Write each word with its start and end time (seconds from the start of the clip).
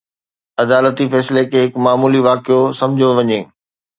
عدالتي 0.63 1.05
فيصلي 1.11 1.43
کي 1.51 1.59
هڪ 1.65 1.83
معمولي 1.87 2.21
واقعو 2.29 2.65
سمجهيو 2.81 3.13
وڃي. 3.21 3.41